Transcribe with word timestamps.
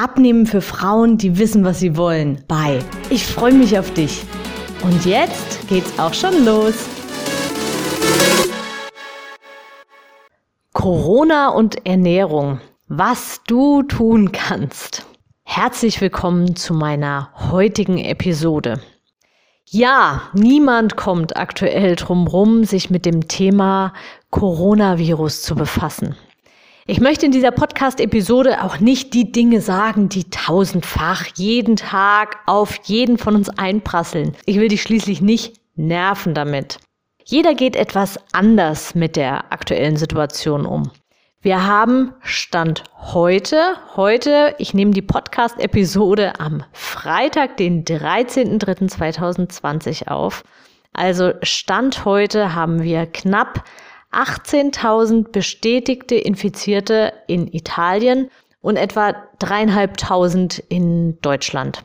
Abnehmen 0.00 0.46
für 0.46 0.60
Frauen, 0.60 1.18
die 1.18 1.38
wissen, 1.38 1.64
was 1.64 1.80
sie 1.80 1.96
wollen. 1.96 2.44
Bye. 2.46 2.78
Ich 3.10 3.26
freue 3.26 3.52
mich 3.52 3.76
auf 3.76 3.92
dich. 3.94 4.22
Und 4.84 5.04
jetzt 5.04 5.66
geht's 5.68 5.98
auch 5.98 6.14
schon 6.14 6.44
los. 6.44 6.86
Corona 10.72 11.48
und 11.48 11.84
Ernährung. 11.84 12.60
Was 12.86 13.40
du 13.48 13.82
tun 13.82 14.30
kannst. 14.30 15.04
Herzlich 15.42 16.00
willkommen 16.00 16.54
zu 16.54 16.74
meiner 16.74 17.32
heutigen 17.50 17.98
Episode. 17.98 18.80
Ja, 19.64 20.22
niemand 20.32 20.94
kommt 20.94 21.36
aktuell 21.36 21.96
drum 21.96 22.28
rum, 22.28 22.62
sich 22.62 22.88
mit 22.88 23.04
dem 23.04 23.26
Thema 23.26 23.92
Coronavirus 24.30 25.42
zu 25.42 25.56
befassen. 25.56 26.14
Ich 26.90 27.00
möchte 27.00 27.26
in 27.26 27.32
dieser 27.32 27.50
Podcast-Episode 27.50 28.64
auch 28.64 28.80
nicht 28.80 29.12
die 29.12 29.30
Dinge 29.30 29.60
sagen, 29.60 30.08
die 30.08 30.30
tausendfach 30.30 31.26
jeden 31.34 31.76
Tag 31.76 32.38
auf 32.46 32.80
jeden 32.84 33.18
von 33.18 33.34
uns 33.34 33.50
einprasseln. 33.50 34.34
Ich 34.46 34.58
will 34.58 34.68
dich 34.68 34.80
schließlich 34.80 35.20
nicht 35.20 35.60
nerven 35.76 36.32
damit. 36.32 36.78
Jeder 37.26 37.54
geht 37.54 37.76
etwas 37.76 38.18
anders 38.32 38.94
mit 38.94 39.16
der 39.16 39.52
aktuellen 39.52 39.98
Situation 39.98 40.64
um. 40.64 40.90
Wir 41.42 41.66
haben 41.66 42.14
Stand 42.22 42.84
heute, 42.96 43.76
heute, 43.94 44.54
ich 44.56 44.72
nehme 44.72 44.92
die 44.92 45.02
Podcast-Episode 45.02 46.40
am 46.40 46.64
Freitag, 46.72 47.58
den 47.58 47.84
13.03.2020 47.84 50.08
auf. 50.08 50.42
Also 50.94 51.34
Stand 51.42 52.06
heute 52.06 52.54
haben 52.54 52.82
wir 52.82 53.04
knapp 53.04 53.62
18.000 54.12 55.30
bestätigte 55.30 56.14
Infizierte 56.14 57.12
in 57.26 57.46
Italien 57.52 58.30
und 58.60 58.76
etwa 58.76 59.14
dreieinhalbtausend 59.38 60.62
in 60.68 61.20
Deutschland. 61.20 61.84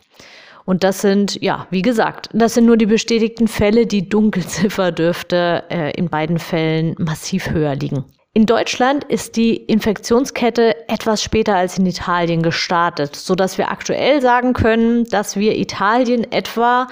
Und 0.65 0.83
das 0.83 1.01
sind, 1.01 1.41
ja, 1.41 1.67
wie 1.71 1.81
gesagt, 1.81 2.29
das 2.31 2.53
sind 2.53 2.65
nur 2.65 2.77
die 2.77 2.85
bestätigten 2.85 3.47
Fälle. 3.47 3.85
Die 3.85 4.07
Dunkelziffer 4.07 4.91
dürfte 4.91 5.63
äh, 5.69 5.91
in 5.91 6.09
beiden 6.09 6.39
Fällen 6.39 6.95
massiv 6.97 7.49
höher 7.49 7.75
liegen. 7.75 8.05
In 8.35 8.45
Deutschland 8.47 9.03
ist 9.03 9.35
die 9.35 9.57
Infektionskette 9.57 10.89
etwas 10.89 11.21
später 11.21 11.55
als 11.55 11.77
in 11.77 11.85
Italien 11.85 12.41
gestartet, 12.41 13.15
so 13.15 13.35
dass 13.35 13.59
wir 13.59 13.69
aktuell 13.69 14.21
sagen 14.21 14.53
können, 14.53 15.03
dass 15.05 15.35
wir 15.35 15.55
Italien 15.55 16.31
etwa, 16.31 16.87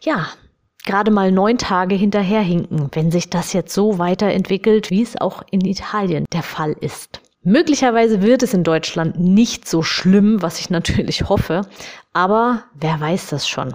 ja, 0.00 0.28
gerade 0.88 1.10
mal 1.10 1.30
neun 1.30 1.58
Tage 1.58 1.94
hinterherhinken, 1.94 2.88
wenn 2.92 3.10
sich 3.10 3.28
das 3.28 3.52
jetzt 3.52 3.74
so 3.74 3.98
weiterentwickelt, 3.98 4.90
wie 4.90 5.02
es 5.02 5.20
auch 5.20 5.42
in 5.50 5.60
Italien 5.60 6.24
der 6.32 6.42
Fall 6.42 6.74
ist. 6.80 7.20
Möglicherweise 7.44 8.22
wird 8.22 8.42
es 8.42 8.54
in 8.54 8.64
Deutschland 8.64 9.20
nicht 9.20 9.68
so 9.68 9.82
schlimm, 9.82 10.40
was 10.40 10.58
ich 10.58 10.70
natürlich 10.70 11.28
hoffe, 11.28 11.60
aber 12.14 12.64
wer 12.74 12.98
weiß 12.98 13.28
das 13.28 13.46
schon. 13.46 13.74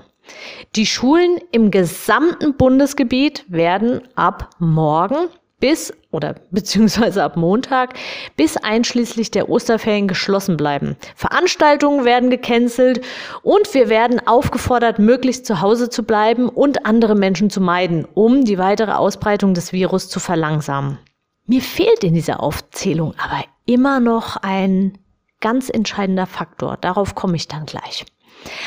Die 0.75 0.87
Schulen 0.87 1.37
im 1.51 1.69
gesamten 1.69 2.55
Bundesgebiet 2.55 3.45
werden 3.47 4.01
ab 4.15 4.49
morgen 4.57 5.27
bis 5.63 5.93
oder 6.11 6.35
beziehungsweise 6.51 7.23
ab 7.23 7.37
Montag 7.37 7.93
bis 8.35 8.57
einschließlich 8.57 9.31
der 9.31 9.47
Osterferien 9.47 10.09
geschlossen 10.09 10.57
bleiben. 10.57 10.97
Veranstaltungen 11.15 12.03
werden 12.03 12.29
gecancelt 12.29 12.99
und 13.43 13.73
wir 13.73 13.87
werden 13.87 14.27
aufgefordert, 14.27 14.99
möglichst 14.99 15.45
zu 15.45 15.61
Hause 15.61 15.89
zu 15.89 16.03
bleiben 16.03 16.49
und 16.49 16.85
andere 16.85 17.15
Menschen 17.15 17.49
zu 17.49 17.61
meiden, 17.61 18.05
um 18.13 18.43
die 18.43 18.57
weitere 18.57 18.91
Ausbreitung 18.91 19.53
des 19.53 19.71
Virus 19.71 20.09
zu 20.09 20.19
verlangsamen. 20.19 20.99
Mir 21.45 21.61
fehlt 21.61 22.03
in 22.03 22.13
dieser 22.13 22.43
Aufzählung 22.43 23.13
aber 23.17 23.45
immer 23.65 24.01
noch 24.01 24.35
ein 24.35 24.97
ganz 25.39 25.69
entscheidender 25.69 26.25
Faktor. 26.25 26.75
Darauf 26.81 27.15
komme 27.15 27.37
ich 27.37 27.47
dann 27.47 27.65
gleich. 27.65 28.03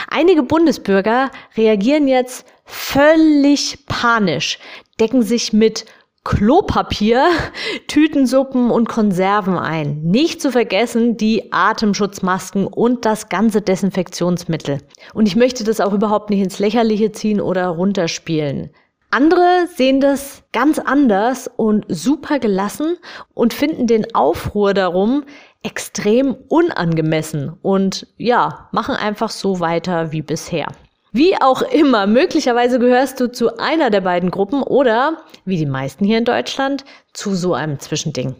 Einige 0.08 0.42
Bundesbürger 0.42 1.30
reagieren 1.58 2.08
jetzt 2.08 2.46
völlig 2.64 3.84
panisch, 3.84 4.58
decken 4.98 5.22
sich 5.22 5.52
mit 5.52 5.84
Klopapier, 6.26 7.28
Tütensuppen 7.86 8.72
und 8.72 8.88
Konserven 8.88 9.56
ein. 9.56 10.02
Nicht 10.02 10.42
zu 10.42 10.50
vergessen 10.50 11.16
die 11.16 11.52
Atemschutzmasken 11.52 12.66
und 12.66 13.04
das 13.04 13.28
ganze 13.28 13.62
Desinfektionsmittel. 13.62 14.80
Und 15.14 15.28
ich 15.28 15.36
möchte 15.36 15.62
das 15.62 15.80
auch 15.80 15.92
überhaupt 15.92 16.30
nicht 16.30 16.40
ins 16.40 16.58
Lächerliche 16.58 17.12
ziehen 17.12 17.40
oder 17.40 17.68
runterspielen. 17.68 18.70
Andere 19.12 19.68
sehen 19.76 20.00
das 20.00 20.42
ganz 20.52 20.80
anders 20.80 21.48
und 21.56 21.84
super 21.86 22.40
gelassen 22.40 22.96
und 23.32 23.54
finden 23.54 23.86
den 23.86 24.12
Aufruhr 24.12 24.74
darum 24.74 25.22
extrem 25.62 26.34
unangemessen 26.48 27.56
und 27.62 28.08
ja, 28.16 28.68
machen 28.72 28.96
einfach 28.96 29.30
so 29.30 29.60
weiter 29.60 30.10
wie 30.10 30.22
bisher. 30.22 30.66
Wie 31.16 31.34
auch 31.40 31.62
immer, 31.62 32.06
möglicherweise 32.06 32.78
gehörst 32.78 33.20
du 33.20 33.32
zu 33.32 33.56
einer 33.56 33.88
der 33.88 34.02
beiden 34.02 34.30
Gruppen 34.30 34.62
oder, 34.62 35.24
wie 35.46 35.56
die 35.56 35.64
meisten 35.64 36.04
hier 36.04 36.18
in 36.18 36.26
Deutschland, 36.26 36.84
zu 37.14 37.34
so 37.34 37.54
einem 37.54 37.80
Zwischending. 37.80 38.34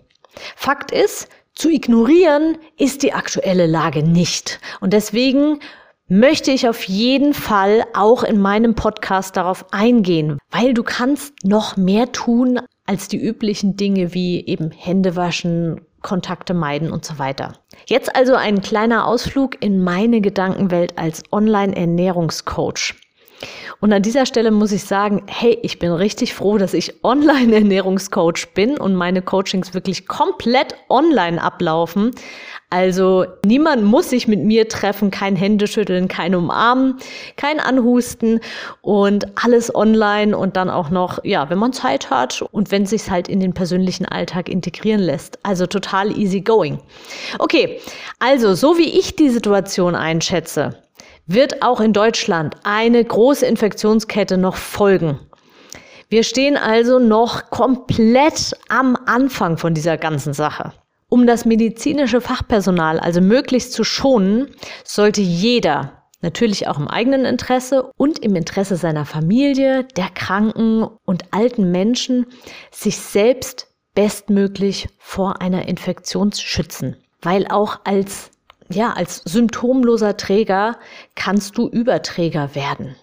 Fakt 0.57 0.91
ist, 0.91 1.31
zu 1.55 1.71
ignorieren 1.71 2.59
ist 2.77 3.03
die 3.03 3.15
aktuelle 3.15 3.67
Lage 3.67 4.03
nicht. 4.03 4.61
Und 4.83 4.93
deswegen 4.93 5.61
möchte 6.07 6.51
ich 6.51 6.69
auf 6.69 6.83
jeden 6.83 7.33
Fall 7.33 7.83
auch 7.95 8.23
in 8.23 8.39
meinem 8.39 8.75
Podcast 8.75 9.39
darauf 9.39 9.73
eingehen, 9.73 10.39
weil 10.51 10.75
du 10.75 10.83
kannst 10.83 11.33
noch 11.45 11.79
mehr 11.79 12.13
tun 12.13 12.61
als 12.85 13.09
die 13.09 13.17
üblichen 13.17 13.77
Dinge 13.77 14.13
wie 14.13 14.45
eben 14.45 14.71
Hände 14.71 15.17
waschen, 15.17 15.81
Kontakte 16.07 16.55
meiden 16.55 16.93
und 16.93 17.05
so 17.05 17.19
weiter. 17.19 17.55
Jetzt 17.87 18.15
also 18.15 18.37
ein 18.37 18.63
kleiner 18.63 19.09
Ausflug 19.09 19.61
in 19.61 19.83
meine 19.83 20.21
Gedankenwelt 20.21 20.97
als 20.97 21.25
Online-Ernährungscoach. 21.33 22.95
Und 23.81 23.93
an 23.93 24.03
dieser 24.03 24.27
Stelle 24.27 24.51
muss 24.51 24.73
ich 24.73 24.85
sagen, 24.85 25.23
hey, 25.27 25.59
ich 25.63 25.79
bin 25.79 25.93
richtig 25.93 26.35
froh, 26.35 26.59
dass 26.59 26.75
ich 26.75 27.05
Online-Ernährungscoach 27.05 28.49
bin 28.55 28.79
und 28.79 28.95
meine 28.95 29.23
Coachings 29.23 29.75
wirklich 29.75 30.07
komplett 30.07 30.75
online 30.89 31.43
ablaufen. 31.43 32.13
Also 32.69 33.27
niemand 33.45 33.85
muss 33.85 34.11
sich 34.11 34.27
mit 34.27 34.43
mir 34.43 34.69
treffen, 34.69 35.13
kein 35.13 35.37
Händeschütteln, 35.37 36.09
kein 36.09 36.35
Umarmen, 36.35 36.97
kein 37.37 37.61
Anhusten 37.61 38.41
und 38.81 39.27
alles 39.45 39.73
online 39.73 40.37
und 40.37 40.57
dann 40.57 40.69
auch 40.69 40.91
noch, 40.91 41.23
ja, 41.23 41.49
wenn 41.49 41.59
man 41.59 41.73
Zeit 41.73 42.11
hat 42.11 42.43
und 42.43 42.73
wenn 42.73 42.85
sich 42.85 43.09
halt 43.09 43.29
in 43.29 43.39
den 43.39 43.55
persönlichen 43.55 44.07
Alltag 44.07 44.49
integrieren 44.49 45.01
lässt. 45.01 45.39
Also 45.45 45.67
total 45.67 46.19
easy 46.19 46.41
going. 46.41 46.81
Okay, 47.39 47.81
also 48.19 48.55
so 48.55 48.79
wie 48.79 48.99
ich 48.99 49.15
die 49.15 49.31
Situation 49.31 49.95
einschätze, 49.95 50.77
wird 51.27 51.63
auch 51.63 51.81
in 51.81 51.93
Deutschland 51.93 52.57
eine 52.65 53.05
große 53.05 53.47
Infektionskette 53.47 54.39
noch 54.39 54.57
folgen. 54.57 55.19
Wir 56.09 56.23
stehen 56.23 56.57
also 56.57 56.99
noch 56.99 57.51
komplett 57.51 58.57
am 58.69 58.97
Anfang 59.07 59.59
von 59.59 59.75
dieser 59.75 59.97
ganzen 59.97 60.33
Sache. 60.33 60.73
Um 61.09 61.27
das 61.27 61.45
medizinische 61.45 62.21
Fachpersonal 62.21 62.99
also 62.99 63.21
möglichst 63.21 63.73
zu 63.73 63.85
schonen, 63.85 64.49
sollte 64.85 65.21
jeder, 65.21 66.03
natürlich 66.21 66.69
auch 66.69 66.79
im 66.79 66.89
eigenen 66.89 67.25
Interesse 67.25 67.91
und 67.97 68.21
im 68.21 68.35
Interesse 68.35 68.77
seiner 68.77 69.05
Familie, 69.05 69.85
der 69.97 70.09
kranken 70.11 70.85
und 71.05 71.25
alten 71.33 71.71
Menschen, 71.71 72.27
sich 72.71 72.99
selbst 72.99 73.69
bestmöglich 73.95 74.89
vor 74.99 75.41
einer 75.41 75.69
Infektion 75.69 76.33
schützen. 76.33 76.97
Weil 77.23 77.47
auch 77.49 77.81
als, 77.85 78.31
ja, 78.71 78.93
als 78.93 79.23
symptomloser 79.25 80.17
Träger 80.17 80.79
kannst 81.15 81.59
du 81.59 81.69
Überträger 81.69 82.55
werden. 82.55 82.97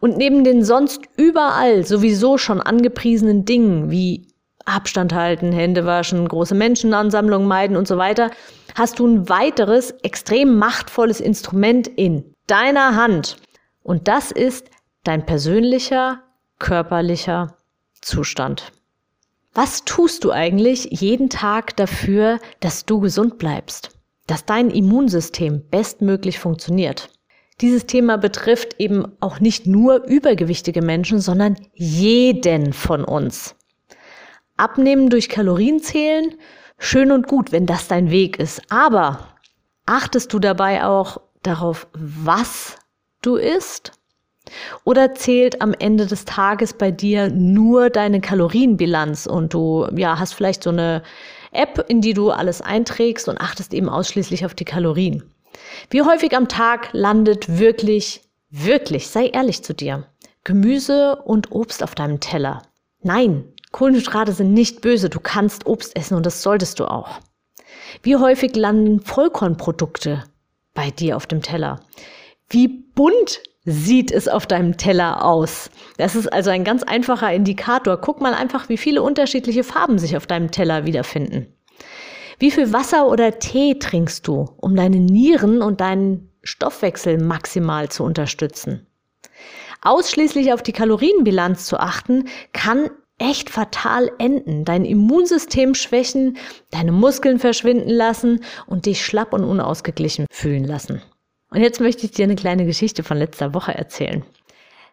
Und 0.00 0.16
neben 0.16 0.44
den 0.44 0.64
sonst 0.64 1.02
überall 1.16 1.84
sowieso 1.84 2.38
schon 2.38 2.60
angepriesenen 2.60 3.44
Dingen 3.44 3.90
wie 3.90 4.28
Abstand 4.64 5.12
halten, 5.12 5.52
Hände 5.52 5.84
waschen, 5.86 6.26
große 6.26 6.54
Menschenansammlungen 6.54 7.48
meiden 7.48 7.76
und 7.76 7.88
so 7.88 7.98
weiter, 7.98 8.30
hast 8.74 8.98
du 8.98 9.06
ein 9.06 9.28
weiteres 9.28 9.90
extrem 10.02 10.56
machtvolles 10.56 11.20
Instrument 11.20 11.88
in 11.88 12.34
deiner 12.46 12.96
Hand. 12.96 13.36
Und 13.82 14.08
das 14.08 14.30
ist 14.30 14.70
dein 15.04 15.26
persönlicher 15.26 16.22
körperlicher 16.58 17.56
Zustand. 18.00 18.72
Was 19.54 19.84
tust 19.84 20.24
du 20.24 20.30
eigentlich 20.30 20.88
jeden 20.90 21.28
Tag 21.28 21.76
dafür, 21.76 22.38
dass 22.60 22.86
du 22.86 23.00
gesund 23.00 23.36
bleibst, 23.38 23.90
dass 24.26 24.44
dein 24.44 24.70
Immunsystem 24.70 25.62
bestmöglich 25.70 26.38
funktioniert? 26.38 27.10
Dieses 27.60 27.86
Thema 27.86 28.18
betrifft 28.18 28.80
eben 28.80 29.06
auch 29.20 29.38
nicht 29.38 29.66
nur 29.66 30.04
übergewichtige 30.04 30.82
Menschen, 30.82 31.20
sondern 31.20 31.56
jeden 31.74 32.72
von 32.72 33.04
uns. 33.04 33.54
Abnehmen 34.56 35.10
durch 35.10 35.28
Kalorienzählen, 35.28 36.34
schön 36.78 37.12
und 37.12 37.28
gut, 37.28 37.52
wenn 37.52 37.66
das 37.66 37.88
dein 37.88 38.10
Weg 38.10 38.38
ist. 38.38 38.62
Aber 38.68 39.28
achtest 39.86 40.32
du 40.32 40.38
dabei 40.38 40.84
auch 40.84 41.20
darauf, 41.42 41.86
was 41.92 42.76
du 43.22 43.36
isst? 43.36 43.92
Oder 44.84 45.14
zählt 45.14 45.62
am 45.62 45.72
Ende 45.78 46.06
des 46.06 46.24
Tages 46.24 46.72
bei 46.72 46.90
dir 46.90 47.30
nur 47.30 47.90
deine 47.90 48.20
Kalorienbilanz 48.20 49.26
und 49.26 49.54
du 49.54 49.86
ja, 49.94 50.18
hast 50.18 50.34
vielleicht 50.34 50.64
so 50.64 50.70
eine 50.70 51.02
App, 51.52 51.84
in 51.88 52.00
die 52.00 52.14
du 52.14 52.30
alles 52.30 52.60
einträgst 52.60 53.28
und 53.28 53.38
achtest 53.38 53.74
eben 53.74 53.88
ausschließlich 53.88 54.44
auf 54.44 54.54
die 54.54 54.64
Kalorien? 54.64 55.22
Wie 55.90 56.02
häufig 56.02 56.36
am 56.36 56.48
Tag 56.48 56.88
landet 56.92 57.58
wirklich, 57.58 58.22
wirklich, 58.50 59.08
sei 59.08 59.26
ehrlich 59.28 59.62
zu 59.62 59.74
dir, 59.74 60.06
Gemüse 60.44 61.16
und 61.16 61.52
Obst 61.52 61.82
auf 61.82 61.94
deinem 61.94 62.20
Teller? 62.20 62.62
Nein, 63.02 63.44
Kohlenhydrate 63.70 64.32
sind 64.32 64.52
nicht 64.52 64.80
böse, 64.80 65.08
du 65.08 65.20
kannst 65.20 65.66
Obst 65.66 65.96
essen 65.96 66.16
und 66.16 66.26
das 66.26 66.42
solltest 66.42 66.80
du 66.80 66.86
auch. 66.86 67.20
Wie 68.02 68.16
häufig 68.16 68.56
landen 68.56 69.00
Vollkornprodukte 69.00 70.24
bei 70.74 70.90
dir 70.90 71.16
auf 71.16 71.26
dem 71.26 71.42
Teller? 71.42 71.80
Wie 72.48 72.68
bunt 72.68 73.42
sieht 73.64 74.10
es 74.10 74.28
auf 74.28 74.46
deinem 74.46 74.76
Teller 74.76 75.24
aus? 75.24 75.70
Das 75.96 76.16
ist 76.16 76.32
also 76.32 76.50
ein 76.50 76.64
ganz 76.64 76.82
einfacher 76.82 77.32
Indikator. 77.32 77.96
Guck 77.98 78.20
mal 78.20 78.34
einfach, 78.34 78.68
wie 78.68 78.76
viele 78.76 79.02
unterschiedliche 79.02 79.64
Farben 79.64 79.98
sich 79.98 80.16
auf 80.16 80.26
deinem 80.26 80.50
Teller 80.50 80.84
wiederfinden. 80.84 81.46
Wie 82.38 82.50
viel 82.50 82.72
Wasser 82.72 83.06
oder 83.06 83.38
Tee 83.38 83.78
trinkst 83.78 84.26
du, 84.26 84.48
um 84.56 84.74
deine 84.74 84.98
Nieren 84.98 85.62
und 85.62 85.80
deinen 85.80 86.32
Stoffwechsel 86.42 87.18
maximal 87.18 87.88
zu 87.88 88.02
unterstützen? 88.02 88.86
Ausschließlich 89.80 90.52
auf 90.52 90.62
die 90.62 90.72
Kalorienbilanz 90.72 91.66
zu 91.66 91.78
achten, 91.78 92.28
kann 92.52 92.90
echt 93.18 93.50
fatal 93.50 94.10
enden, 94.18 94.64
dein 94.64 94.84
Immunsystem 94.84 95.74
schwächen, 95.74 96.36
deine 96.70 96.92
Muskeln 96.92 97.38
verschwinden 97.38 97.90
lassen 97.90 98.40
und 98.66 98.86
dich 98.86 99.04
schlapp 99.04 99.32
und 99.32 99.44
unausgeglichen 99.44 100.26
fühlen 100.30 100.64
lassen. 100.64 101.02
Und 101.52 101.60
jetzt 101.60 101.80
möchte 101.80 102.06
ich 102.06 102.12
dir 102.12 102.24
eine 102.24 102.34
kleine 102.34 102.64
Geschichte 102.64 103.02
von 103.02 103.18
letzter 103.18 103.52
Woche 103.52 103.74
erzählen. 103.74 104.24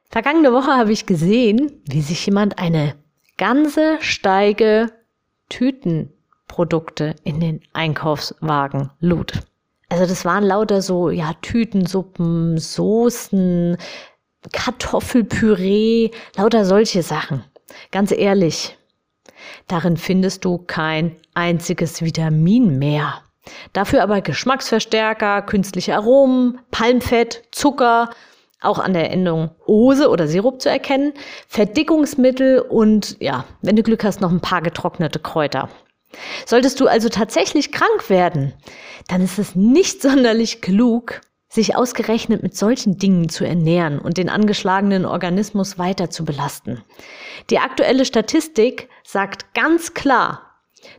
Vergangene 0.09 0.51
Woche 0.51 0.75
habe 0.75 0.91
ich 0.91 1.05
gesehen, 1.05 1.81
wie 1.85 2.01
sich 2.01 2.25
jemand 2.25 2.59
eine 2.59 2.95
ganze 3.37 3.97
Steige 4.01 4.91
Tüten 5.47 6.11
Produkte 6.47 7.15
in 7.23 7.39
den 7.39 7.61
Einkaufswagen 7.71 8.91
lud. 8.99 9.33
Also 9.87 10.05
das 10.05 10.25
waren 10.25 10.43
lauter 10.43 10.81
so, 10.81 11.09
ja, 11.09 11.33
Tütensuppen, 11.41 12.57
Soßen, 12.57 13.77
Kartoffelpüree, 14.51 16.11
lauter 16.35 16.65
solche 16.65 17.03
Sachen. 17.03 17.45
Ganz 17.91 18.11
ehrlich, 18.11 18.77
darin 19.67 19.95
findest 19.95 20.43
du 20.43 20.57
kein 20.57 21.15
einziges 21.33 22.01
Vitamin 22.01 22.77
mehr. 22.77 23.23
Dafür 23.73 24.03
aber 24.03 24.21
Geschmacksverstärker, 24.21 25.41
künstliche 25.41 25.95
Aromen, 25.95 26.59
Palmfett, 26.71 27.43
Zucker, 27.51 28.09
auch 28.61 28.79
an 28.79 28.93
der 28.93 29.11
Endung 29.11 29.51
Ose 29.65 30.09
oder 30.09 30.27
Sirup 30.27 30.61
zu 30.61 30.69
erkennen, 30.69 31.13
Verdickungsmittel 31.47 32.59
und 32.59 33.17
ja, 33.19 33.45
wenn 33.61 33.75
du 33.75 33.83
Glück 33.83 34.03
hast, 34.03 34.21
noch 34.21 34.31
ein 34.31 34.41
paar 34.41 34.61
getrocknete 34.61 35.19
Kräuter. 35.19 35.69
Solltest 36.45 36.79
du 36.79 36.87
also 36.87 37.09
tatsächlich 37.09 37.71
krank 37.71 38.09
werden, 38.09 38.53
dann 39.07 39.21
ist 39.21 39.39
es 39.39 39.55
nicht 39.55 40.01
sonderlich 40.01 40.61
klug, 40.61 41.21
sich 41.51 41.75
ausgerechnet 41.75 42.43
mit 42.43 42.55
solchen 42.55 42.97
Dingen 42.97 43.27
zu 43.29 43.43
ernähren 43.43 43.97
und 43.97 44.17
den 44.17 44.29
angeschlagenen 44.29 45.05
Organismus 45.05 45.79
weiter 45.79 46.11
zu 46.11 46.23
belasten. 46.23 46.83
Die 47.49 47.57
aktuelle 47.57 48.05
Statistik 48.05 48.87
sagt 49.03 49.55
ganz 49.55 49.95
klar, 49.95 50.48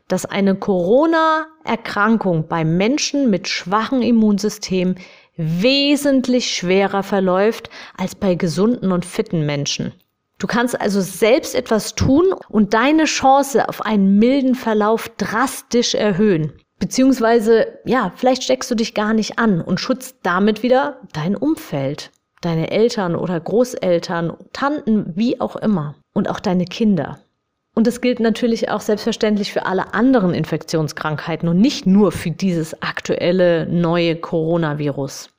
dass 0.09 0.27
eine 0.27 0.55
Corona-Erkrankung 0.55 2.49
bei 2.49 2.65
Menschen 2.65 3.31
mit 3.31 3.49
schwachem 3.49 4.03
Immunsystem 4.03 4.97
wesentlich 5.37 6.55
schwerer 6.55 7.03
verläuft 7.03 7.71
als 7.97 8.15
bei 8.15 8.35
gesunden 8.35 8.93
und 8.93 9.05
fitten 9.05 9.47
Menschen. 9.47 9.93
Du 10.39 10.47
kannst 10.47 10.81
also 10.81 11.01
selbst 11.01 11.55
etwas 11.55 11.95
tun 11.95 12.35
und 12.49 12.73
deine 12.73 13.05
Chance 13.05 13.69
auf 13.69 13.85
einen 13.85 14.19
milden 14.19 14.55
Verlauf 14.55 15.11
drastisch 15.19 15.95
erhöhen. 15.95 16.53
Beziehungsweise, 16.79 17.79
ja, 17.85 18.11
vielleicht 18.17 18.43
steckst 18.43 18.71
du 18.71 18.75
dich 18.75 18.95
gar 18.95 19.13
nicht 19.13 19.39
an 19.39 19.61
und 19.61 19.81
schützt 19.81 20.17
damit 20.23 20.63
wieder 20.63 20.97
dein 21.13 21.37
Umfeld, 21.37 22.11
deine 22.41 22.71
Eltern 22.71 23.17
oder 23.17 23.39
Großeltern, 23.39 24.35
Tanten, 24.55 25.13
wie 25.15 25.41
auch 25.43 25.57
immer. 25.57 25.95
Und 26.15 26.29
auch 26.29 26.41
deine 26.41 26.65
Kinder. 26.65 27.21
Und 27.81 27.87
das 27.87 28.03
gilt 28.03 28.21
natürlich 28.21 28.69
auch 28.69 28.83
selbstverständlich 28.83 29.55
für 29.55 29.65
alle 29.65 29.95
anderen 29.95 30.35
Infektionskrankheiten 30.35 31.49
und 31.49 31.59
nicht 31.59 31.87
nur 31.87 32.13
für 32.13 32.31
dieses 32.31 32.83
aktuelle 32.83 33.65
neue 33.65 34.17
Coronavirus. 34.17 35.31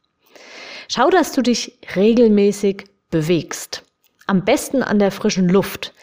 Schau, 0.87 1.11
dass 1.11 1.33
du 1.33 1.43
dich 1.43 1.77
regelmäßig 1.95 2.85
bewegst. 3.11 3.83
Am 4.25 4.43
besten 4.43 4.81
an 4.81 4.97
der 4.97 5.11
frischen 5.11 5.49
Luft. 5.49 5.93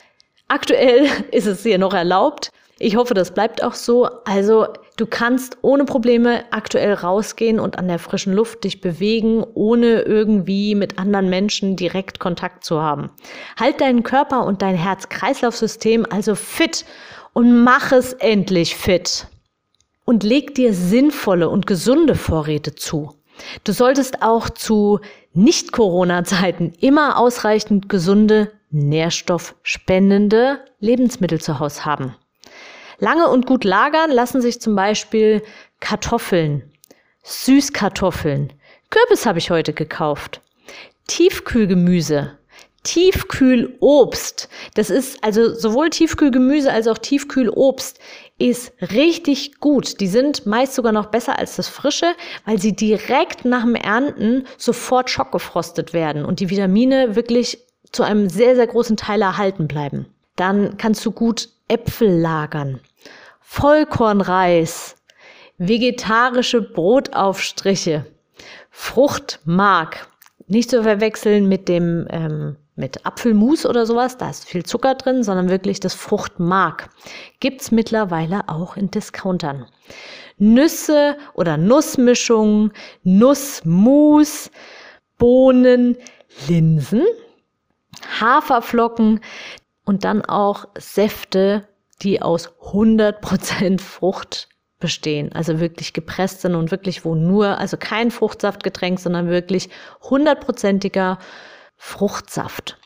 Aktuell 0.47 1.09
ist 1.33 1.47
es 1.47 1.65
hier 1.65 1.77
noch 1.77 1.93
erlaubt. 1.93 2.53
Ich 2.79 2.95
hoffe, 2.95 3.15
das 3.15 3.35
bleibt 3.35 3.65
auch 3.65 3.75
so. 3.75 4.09
Also 4.25 4.69
du 4.99 5.07
kannst 5.07 5.57
ohne 5.63 5.85
Probleme 5.85 6.45
aktuell 6.51 6.93
rausgehen 6.93 7.59
und 7.59 7.79
an 7.79 7.89
der 7.89 7.99
frischen 7.99 8.35
Luft 8.35 8.65
dich 8.65 8.83
bewegen, 8.83 9.45
ohne 9.55 10.03
irgendwie 10.03 10.75
mit 10.75 10.99
anderen 10.99 11.31
Menschen 11.31 11.77
direkt 11.77 12.19
Kontakt 12.19 12.65
zu 12.65 12.83
haben. 12.83 13.11
Halt 13.59 13.81
deinen 13.81 14.03
Körper 14.03 14.45
und 14.45 14.61
dein 14.61 14.75
Herz-Kreislauf-System 14.75 16.05
also 16.11 16.35
fit 16.35 16.85
und 17.33 17.63
mach 17.63 17.93
es 17.93 18.13
endlich 18.13 18.77
fit. 18.77 19.29
Und 20.05 20.25
leg 20.25 20.55
dir 20.55 20.75
sinnvolle 20.75 21.49
und 21.49 21.67
gesunde 21.67 22.15
Vorräte 22.15 22.75
zu. 22.75 23.15
Du 23.63 23.73
solltest 23.73 24.23
auch 24.23 24.51
zu 24.51 24.99
Nicht-Corona-Zeiten 25.33 26.73
immer 26.81 27.19
ausreichend 27.19 27.89
gesunde, 27.89 28.51
nährstoffspendende 28.71 30.61
Lebensmittel 30.81 31.41
zu 31.41 31.61
Hause 31.61 31.85
haben. 31.85 32.17
Lange 32.99 33.29
und 33.29 33.47
gut 33.47 33.65
lagern 33.65 34.11
lassen 34.11 34.41
sich 34.41 34.61
zum 34.61 34.75
Beispiel 34.75 35.43
Kartoffeln, 35.81 36.73
Süßkartoffeln, 37.23 38.53
Kürbis 38.91 39.27
habe 39.27 39.39
ich 39.39 39.51
heute 39.51 39.75
gekauft, 39.75 40.41
Tiefkühlgemüse, 41.09 42.39
Tiefkühlobst. 42.85 44.49
Das 44.75 44.89
ist 44.89 45.23
also 45.23 45.53
sowohl 45.53 45.91
Tiefkühlgemüse 45.91 46.73
als 46.73 46.87
auch 46.87 46.97
Tiefkühlobst 46.97 47.99
ist 48.39 48.73
richtig 48.81 49.61
gut. 49.61 50.01
Die 50.01 50.07
sind 50.07 50.47
meist 50.47 50.75
sogar 50.75 50.93
noch 50.93 51.07
besser 51.07 51.39
als 51.39 51.57
das 51.57 51.69
frische, 51.69 52.15
weil 52.47 52.59
sie 52.59 52.75
direkt 52.75 53.45
nach 53.45 53.63
dem 53.63 53.75
Ernten 53.75 54.47
sofort 54.57 55.11
schockgefrostet 55.11 55.93
werden 55.93 56.25
und 56.25 56.41
die 56.41 56.49
Vitamine 56.49 57.15
wirklich 57.15 57.59
zu 57.93 58.05
einem 58.05 58.31
sehr, 58.31 58.55
sehr 58.55 58.67
großen 58.67 58.97
Teil 58.97 59.21
erhalten 59.21 59.69
bleiben. 59.69 60.07
Dann 60.37 60.79
kannst 60.79 61.05
du 61.05 61.11
gut 61.11 61.51
Äpfel 61.69 62.21
lagern, 62.21 62.81
Vollkornreis, 63.51 64.95
vegetarische 65.57 66.61
Brotaufstriche, 66.61 68.05
Fruchtmark, 68.71 70.07
nicht 70.49 70.69
zu 70.69 70.83
verwechseln 70.83 71.49
mit 71.49 71.67
dem 71.67 72.07
ähm, 72.11 72.57
mit 72.77 73.07
Apfelmus 73.07 73.65
oder 73.65 73.87
sowas, 73.87 74.19
da 74.19 74.29
ist 74.29 74.45
viel 74.45 74.65
Zucker 74.65 74.95
drin, 74.95 75.25
sondern 75.25 75.49
wirklich 75.49 75.81
das 75.81 75.95
Fruchtmark. 75.95 76.91
Gibt's 77.41 77.71
mittlerweile 77.71 78.49
auch 78.51 78.77
in 78.77 78.91
Discountern. 78.91 79.65
Nüsse 80.37 81.17
oder 81.33 81.57
Nussmischungen, 81.57 82.73
Nussmus, 83.03 84.51
Bohnen, 85.17 85.97
Linsen, 86.47 87.03
Haferflocken 88.21 89.21
und 89.87 90.05
dann 90.05 90.23
auch 90.23 90.67
Säfte, 90.79 91.67
die 92.03 92.23
aus 92.23 92.51
100% 92.61 93.81
Frucht 93.81 94.49
bestehen, 94.79 95.33
also 95.33 95.61
wirklich 95.61 95.93
gepresst 95.93 96.43
sind 96.43 96.55
und 96.55 96.71
wirklich 96.71 97.05
wo 97.05 97.15
nur, 97.15 97.59
also 97.59 97.77
kein 97.77 98.11
Fruchtsaftgetränk, 98.11 99.01
sondern 99.01 99.29
wirklich 99.29 99.71
hundertprozentiger 100.03 101.19
Fruchtsaft. 101.77 102.79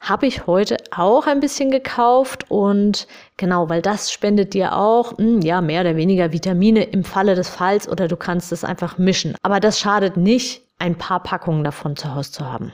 Habe 0.00 0.26
ich 0.26 0.46
heute 0.46 0.76
auch 0.90 1.26
ein 1.26 1.40
bisschen 1.40 1.70
gekauft 1.70 2.50
und 2.50 3.08
genau, 3.36 3.68
weil 3.68 3.82
das 3.82 4.12
spendet 4.12 4.54
dir 4.54 4.76
auch, 4.76 5.18
mh, 5.18 5.18
hm, 5.18 5.40
ja, 5.40 5.60
mehr 5.60 5.80
oder 5.80 5.96
weniger 5.96 6.32
Vitamine 6.32 6.84
im 6.84 7.04
Falle 7.04 7.34
des 7.34 7.48
Falls 7.48 7.88
oder 7.88 8.06
du 8.06 8.16
kannst 8.16 8.52
es 8.52 8.64
einfach 8.64 8.96
mischen. 8.96 9.34
Aber 9.42 9.60
das 9.60 9.80
schadet 9.80 10.16
nicht, 10.16 10.62
ein 10.78 10.96
paar 10.96 11.22
Packungen 11.22 11.64
davon 11.64 11.96
zu 11.96 12.14
Hause 12.14 12.30
zu 12.30 12.46
haben. 12.46 12.72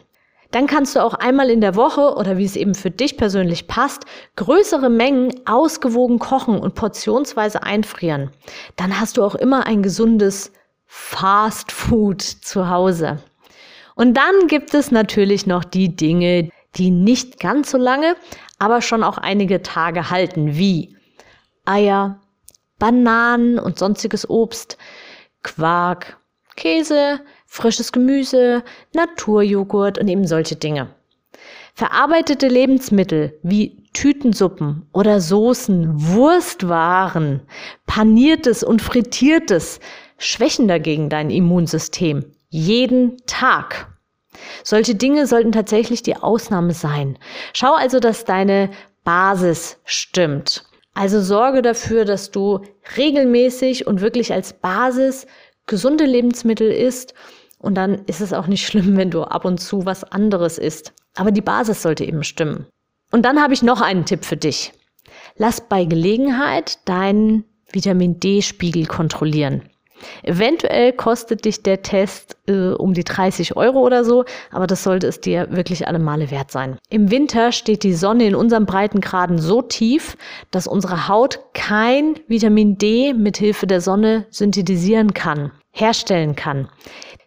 Dann 0.55 0.69
kannst 0.69 0.95
du 0.95 1.03
auch 1.03 1.15
einmal 1.15 1.51
in 1.51 1.61
der 1.61 1.75
Woche 1.75 2.15
oder 2.15 2.39
wie 2.39 2.45
es 2.45 2.55
eben 2.55 2.77
für 2.77 2.93
dich 2.93 3.17
persönlich 3.17 3.67
passt, 3.67 4.05
größere 4.37 4.89
Mengen 4.89 5.35
ausgewogen 5.47 6.21
kochen 6.21 6.61
und 6.61 6.77
portionsweise 6.77 7.65
einfrieren. 7.65 8.31
Dann 8.77 9.01
hast 9.01 9.17
du 9.17 9.25
auch 9.25 9.35
immer 9.35 9.67
ein 9.67 9.83
gesundes 9.83 10.53
Fast 10.87 11.73
Food 11.73 12.23
zu 12.23 12.71
Hause. 12.71 13.19
Und 13.97 14.17
dann 14.17 14.47
gibt 14.47 14.75
es 14.75 14.93
natürlich 14.93 15.45
noch 15.45 15.65
die 15.65 15.97
Dinge, 15.97 16.51
die 16.77 16.91
nicht 16.91 17.41
ganz 17.41 17.73
so 17.73 17.77
lange, 17.77 18.15
aber 18.61 18.81
schon 18.81 19.03
auch 19.03 19.19
einige 19.19 19.61
Tage 19.61 20.11
halten, 20.11 20.57
wie 20.57 20.97
Eier, 21.65 22.21
Bananen 22.79 23.59
und 23.59 23.81
sonstiges 23.81 24.31
Obst, 24.31 24.79
Quark, 25.43 26.17
Käse, 26.55 27.19
frisches 27.55 27.93
Gemüse, 27.93 28.65
Naturjoghurt 28.95 29.99
und 29.99 30.09
eben 30.09 30.27
solche 30.27 30.57
Dinge. 30.57 30.89
Verarbeitete 31.75 32.49
Lebensmittel 32.49 33.39
wie 33.45 33.85
Tütensuppen 33.93 34.87
oder 34.93 35.21
Soßen, 35.21 36.15
Wurstwaren, 36.15 37.43
paniertes 37.87 38.65
und 38.65 38.83
frittiertes 38.83 39.79
schwächen 40.19 40.67
dagegen 40.67 41.09
dein 41.09 41.31
Immunsystem. 41.31 42.25
Jeden 42.49 43.19
Tag. 43.27 43.87
Solche 44.65 44.97
Dinge 44.97 45.29
sollten 45.29 45.53
tatsächlich 45.53 46.03
die 46.03 46.17
Ausnahme 46.17 46.73
sein. 46.75 47.19
Schau 47.53 47.75
also, 47.75 48.01
dass 48.01 48.25
deine 48.25 48.71
Basis 49.05 49.79
stimmt. 49.85 50.65
Also 50.93 51.21
sorge 51.21 51.63
dafür, 51.63 52.05
dass 52.05 52.33
du 52.33 52.63
regelmäßig 52.97 53.87
und 53.87 54.01
wirklich 54.01 54.33
als 54.33 54.55
Basis 54.55 55.29
gesunde 55.67 56.05
Lebensmittel 56.05 56.71
isst. 56.71 57.15
Und 57.65 57.77
dann 57.77 58.05
ist 58.07 58.21
es 58.21 58.33
auch 58.33 58.47
nicht 58.47 58.67
schlimm, 58.67 58.97
wenn 58.97 59.11
du 59.11 59.23
ab 59.23 59.45
und 59.45 59.59
zu 59.59 59.87
was 59.87 60.05
anderes 60.05 60.59
isst. 60.59 60.93
Aber 61.17 61.33
die 61.33 61.41
Basis 61.41 61.83
sollte 61.83 62.05
eben 62.05 62.23
stimmen. 62.23 62.67
Und 63.11 63.25
dann 63.25 63.41
habe 63.41 63.55
ich 63.55 63.63
noch 63.63 63.81
einen 63.81 64.05
Tipp 64.05 64.25
für 64.25 64.37
dich. 64.37 64.73
Lass 65.37 65.61
bei 65.61 65.85
Gelegenheit 65.85 66.79
deinen 66.89 67.45
Vitamin 67.73 68.21
D-Spiegel 68.21 68.87
kontrollieren. 68.87 69.63
Eventuell 70.23 70.93
kostet 70.93 71.45
dich 71.45 71.63
der 71.63 71.83
Test 71.83 72.37
äh, 72.47 72.73
um 72.73 72.93
die 72.93 73.05
30 73.05 73.57
Euro 73.57 73.81
oder 73.81 74.05
so, 74.05 74.25
aber 74.51 74.67
das 74.67 74.83
sollte 74.83 75.07
es 75.07 75.21
dir 75.21 75.47
wirklich 75.51 75.87
alle 75.89 75.99
Male 75.99 76.31
wert 76.31 76.51
sein. 76.51 76.79
Im 76.91 77.11
Winter 77.11 77.53
steht 77.53 77.85
die 77.85 77.95
Sonne 77.95 78.27
in 78.27 78.35
unserem 78.35 78.67
Breitengraden 78.67 79.39
so 79.39 79.63
tief, 79.63 80.17
dass 80.51 80.67
unsere 80.67 81.09
Haut 81.09 81.41
kein 81.55 82.17
Vitamin 82.29 82.77
D 82.77 83.15
mit 83.15 83.37
Hilfe 83.37 83.67
der 83.67 83.81
Sonne 83.81 84.27
synthetisieren 84.31 85.15
kann, 85.15 85.53
herstellen 85.73 86.35
kann. 86.37 86.69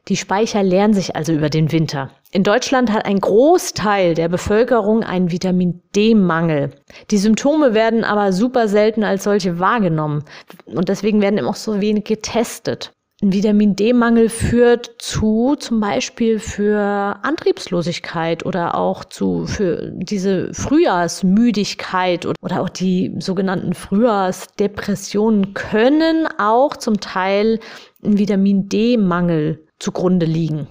Die 0.07 0.15
Speicher 0.15 0.63
leeren 0.63 0.93
sich 0.93 1.17
also 1.17 1.33
über 1.33 1.49
den 1.49 1.71
Winter. 1.73 2.11
In 2.31 2.43
Deutschland 2.43 2.93
hat 2.93 3.05
ein 3.05 3.19
Großteil 3.19 4.13
der 4.13 4.29
Bevölkerung 4.29 5.03
einen 5.03 5.31
Vitamin 5.31 5.81
D-Mangel. 5.95 6.71
Die 7.11 7.17
Symptome 7.17 7.73
werden 7.73 8.05
aber 8.05 8.31
super 8.31 8.69
selten 8.69 9.03
als 9.03 9.25
solche 9.25 9.59
wahrgenommen 9.59 10.23
und 10.65 10.87
deswegen 10.87 11.21
werden 11.21 11.37
eben 11.37 11.47
auch 11.47 11.55
so 11.55 11.81
wenig 11.81 12.05
getestet. 12.05 12.93
Ein 13.21 13.33
Vitamin 13.33 13.75
D-Mangel 13.75 14.29
führt 14.29 14.91
zu 14.99 15.55
zum 15.57 15.79
Beispiel 15.79 16.37
für 16.37 16.79
Antriebslosigkeit 17.23 18.45
oder 18.45 18.75
auch 18.75 19.03
zu 19.03 19.47
für 19.47 19.91
diese 19.93 20.53
Frühjahrsmüdigkeit 20.53 22.27
oder 22.27 22.61
auch 22.61 22.69
die 22.69 23.15
sogenannten 23.17 23.73
Frühjahrsdepressionen 23.73 25.55
können 25.55 26.27
auch 26.37 26.77
zum 26.77 26.99
Teil 26.99 27.59
ein 28.03 28.19
Vitamin 28.19 28.69
D-Mangel 28.69 29.66
zugrunde 29.79 30.25
liegen. 30.25 30.67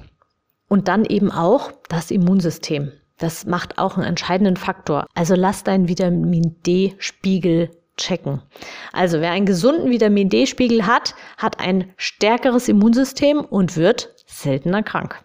Und 0.69 0.89
dann 0.89 1.05
eben 1.05 1.31
auch 1.31 1.73
das 1.89 2.11
Immunsystem. 2.11 2.93
Das 3.19 3.47
macht 3.47 3.79
auch 3.79 3.97
einen 3.97 4.07
entscheidenden 4.07 4.57
Faktor. 4.57 5.07
Also 5.15 5.35
lass 5.35 5.65
deinen 5.65 5.89
Vitamin 5.89 6.57
D-Spiegel 6.67 7.71
checken. 7.97 8.43
Also 8.93 9.21
wer 9.21 9.31
einen 9.31 9.47
gesunden 9.47 9.91
Vitamin 9.91 10.29
D-Spiegel 10.29 10.87
hat, 10.87 11.15
hat 11.39 11.61
ein 11.61 11.93
stärkeres 11.97 12.69
Immunsystem 12.69 13.41
und 13.41 13.77
wird 13.77 14.15
seltener 14.27 14.83
krank. 14.83 15.23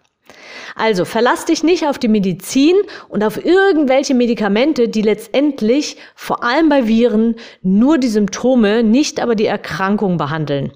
Also 0.74 1.04
verlass 1.04 1.44
dich 1.44 1.62
nicht 1.62 1.86
auf 1.86 1.98
die 1.98 2.08
Medizin 2.08 2.76
und 3.08 3.22
auf 3.22 3.44
irgendwelche 3.44 4.14
Medikamente, 4.14 4.88
die 4.88 5.02
letztendlich 5.02 5.98
vor 6.14 6.42
allem 6.42 6.70
bei 6.70 6.86
Viren 6.88 7.36
nur 7.60 7.98
die 7.98 8.08
Symptome, 8.08 8.82
nicht 8.82 9.20
aber 9.20 9.34
die 9.34 9.46
Erkrankung 9.46 10.16
behandeln 10.16 10.72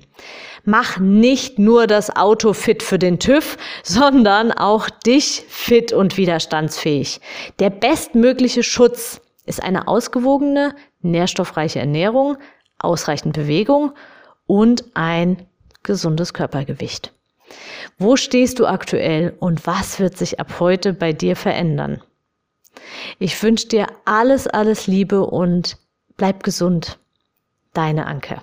mach 0.67 0.99
nicht 0.99 1.59
nur 1.59 1.87
das 1.87 2.15
Auto 2.15 2.53
fit 2.53 2.83
für 2.83 2.99
den 2.99 3.19
TÜV, 3.19 3.57
sondern 3.83 4.53
auch 4.53 4.91
dich 4.91 5.45
fit 5.49 5.93
und 5.93 6.17
widerstandsfähig. 6.17 7.21
Der 7.59 7.71
bestmögliche 7.71 8.63
Schutz 8.63 9.21
ist 9.47 9.63
eine 9.63 9.89
ausgewogene, 9.89 10.75
nährstoffreiche 11.01 11.79
Ernährung, 11.79 12.37
ausreichend 12.79 13.35
Bewegung 13.35 13.93
und 14.47 14.85
ein 14.95 15.47
gesundes 15.83 16.35
Körpergewicht. 16.35 17.13
Wo 17.99 18.17
stehst 18.17 18.59
du 18.59 18.67
aktuell 18.67 19.35
und 19.39 19.67
was 19.67 20.01
wird 20.01 20.19
sich 20.19 20.41
ab 20.41 20.59
heute 20.59 20.93
bei 20.93 21.13
dir 21.13 21.37
verändern? 21.37 22.03
Ich 23.19 23.41
wünsche 23.43 23.69
dir 23.69 23.87
alles, 24.05 24.47
alles 24.47 24.87
Liebe 24.87 25.25
und 25.25 25.79
bleib 26.17 26.43
gesund. 26.43 26.99
Deine 27.73 28.07
Anke. 28.07 28.43